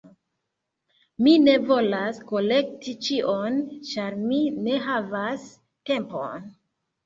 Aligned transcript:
Mi 1.25 1.33
ne 1.41 1.53
volas 1.67 2.23
kolekti 2.33 2.95
ĉion, 3.09 3.61
ĉar 3.93 4.19
mi 4.27 4.43
ne 4.67 4.81
havas 4.89 5.49
tempon. 5.95 6.53